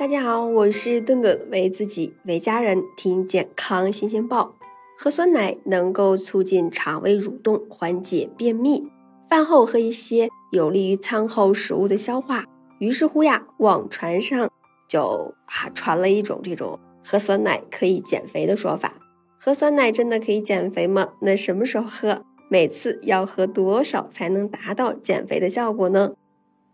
[0.00, 4.54] 大家好，我是顿顿，为自己为家人听健康新鲜报。
[4.96, 8.90] 喝酸奶能够促进肠胃蠕动，缓解便秘。
[9.28, 12.46] 饭后喝一些，有利于餐后食物的消化。
[12.78, 14.50] 于是乎呀，网传上
[14.88, 18.94] 就啊传了一种这种喝酸奶可以减肥的说法。
[19.38, 21.10] 喝酸奶真的可以减肥吗？
[21.20, 22.24] 那什么时候喝？
[22.48, 26.14] 每次要喝多少才能达到减肥的效果呢？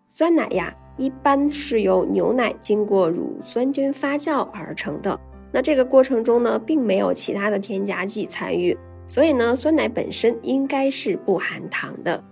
[0.08, 5.18] 酸奶呀，一般是由牛奶经过乳酸菌发酵而成的。
[5.52, 12.22] 那这个过程中呢，并没有其他的添加剂参与，所以呢，酸奶本身应该是不含糖的。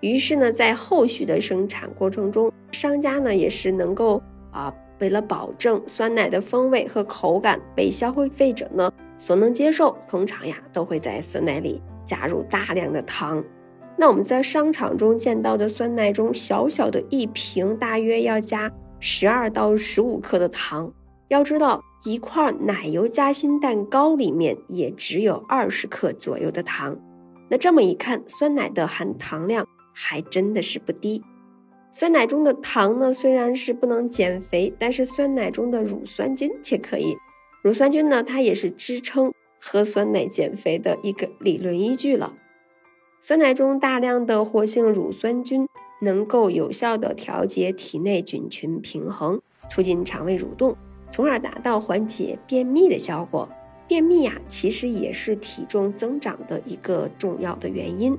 [0.00, 13.42] 于是呢，在后续的生产过程中，商家呢也是能够啊，为了保证酸奶的风味和口感被消费者呢所能接受，通常呀都会在酸奶里加入大量的糖。
[13.98, 20.92] 那我们在商场中见到的酸奶中，小小的一瓶大约要加十二到十五克的糖。
[21.28, 26.96] 要知道，一块奶油夹心蛋糕里面也只有二十克左右的糖。
[27.48, 31.22] 那这么一看，酸奶的含糖量还真的是不低。
[31.90, 37.16] 酸奶中的糖呢，虽然是不能减肥，但是酸奶中的乳酸菌却可以。
[37.62, 42.34] 乳酸菌呢，它也是支撑喝酸奶减肥的一个理论依据了。
[43.20, 45.68] 酸奶中大量的活性乳酸菌
[46.00, 50.76] 能够有效的调节体内菌群平衡，促进肠胃蠕动。
[51.10, 53.48] 从而达到缓解便秘的效果。
[53.88, 58.18] 便秘呀，其实也是体重增长的一个重要的原因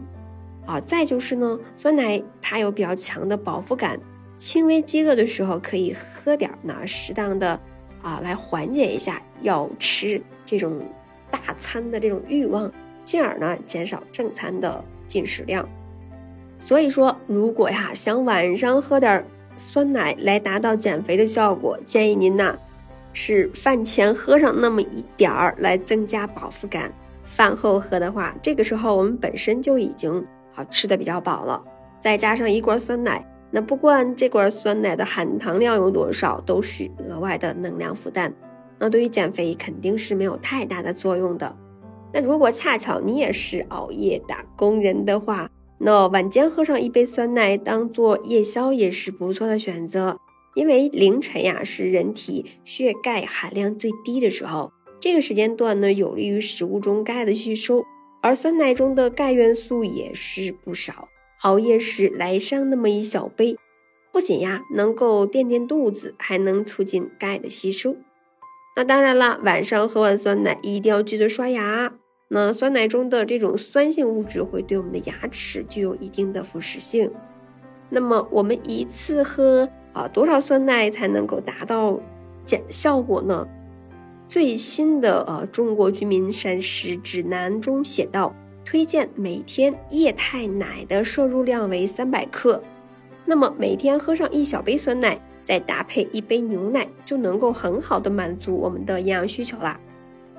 [0.66, 0.80] 啊。
[0.80, 4.00] 再就是呢，酸奶它有比较强的饱腹感，
[4.38, 7.60] 轻微饥饿的时候可以喝点儿呢，适当的
[8.02, 10.82] 啊来缓解一下要吃这种
[11.30, 12.72] 大餐的这种欲望，
[13.08, 15.68] 进而呢减少正餐的进食量。
[16.60, 19.24] 所以说，如果呀想晚上喝点
[19.56, 22.54] 酸奶来达到减肥的效果，建议您呐。
[23.14, 26.92] 是饭前喝上那么一点儿来增加饱腹感，
[27.24, 30.24] 饭后喝的话，这个时候我们本身就已经
[30.54, 31.64] 啊吃的比较饱了，
[32.00, 38.32] 再加上一罐酸奶，那不管这罐酸奶的含糖量有多少，都是额外的能量负担，
[38.78, 41.56] 那对于减肥肯定是没有太大的作用的。
[42.14, 50.18] 那如果恰巧你也是熬夜打工人的话，那晚间喝上一杯酸奶当做夜宵也是不错的选择。
[50.56, 57.86] 因为凌晨呀是人体血钙含量最低的时候，这个时间段呢有利于食物中钙的吸收，
[58.24, 61.10] 而酸奶中的钙元素也是不少。
[61.44, 63.56] 熬夜时来上那么一小杯，
[64.12, 67.96] 不仅呀能够垫垫肚子，还能促进钙的吸收。
[68.78, 71.92] 那当然了，晚上喝完酸奶一定要记得刷牙。
[72.28, 77.12] 那酸奶中的这种酸性物质会对我们的牙齿具有一定的腐蚀性。
[77.90, 79.68] 那么我们一次喝。
[79.94, 82.00] 啊，多少酸奶才能够达到
[82.46, 83.48] 减效果呢？
[84.30, 88.32] 最新的呃中国居民膳食指南中写道，
[88.64, 92.62] 推荐每天液态奶的摄入量为三百克。
[93.26, 99.80] 那么每天喝上一小杯酸奶，再搭配一杯牛奶，就能够很好的满足我们的营养需求啦。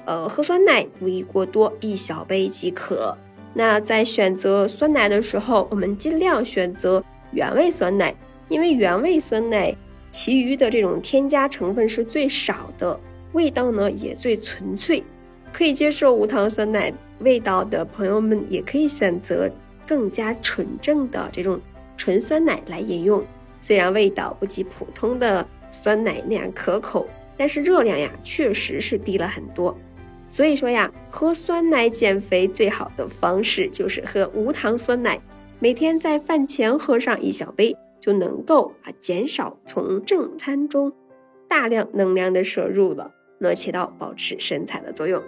[0.04, 3.16] 呃，喝酸奶不宜过多，一小杯即可。
[3.54, 7.02] 那在选择酸奶的时候，我们尽量选择
[7.32, 8.14] 原味酸奶。
[8.50, 9.74] 因为原味酸奶，
[10.10, 13.00] 其余的这种添加成分是最少的，
[13.32, 15.02] 味道呢也最纯粹。
[15.54, 19.50] 可以接受无糖酸奶味道的朋友们，也可以选择
[19.86, 21.58] 更加纯正的这种
[21.96, 23.24] 纯酸奶来饮用。
[23.68, 27.06] 虽然味道不及普通的酸奶那样可口，
[27.36, 29.76] 但是热量呀确实是低了很多。
[30.30, 35.20] 所以说呀，喝酸奶减肥最好的方式就是喝无糖酸奶，
[35.58, 37.76] 每天在饭前喝上一小杯。
[38.00, 40.92] 就能够啊减少从正餐中
[41.48, 45.22] 大量能量的摄入了，能起到保持身材的作用。